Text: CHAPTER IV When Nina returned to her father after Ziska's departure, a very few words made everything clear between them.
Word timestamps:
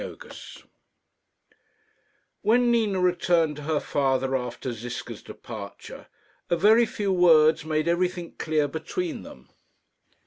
CHAPTER 0.03 0.29
IV 0.29 0.67
When 2.41 2.71
Nina 2.71 2.99
returned 2.99 3.57
to 3.57 3.61
her 3.61 3.79
father 3.79 4.35
after 4.35 4.73
Ziska's 4.73 5.21
departure, 5.21 6.07
a 6.49 6.55
very 6.57 6.87
few 6.87 7.13
words 7.13 7.63
made 7.63 7.87
everything 7.87 8.33
clear 8.39 8.67
between 8.67 9.21
them. 9.21 9.49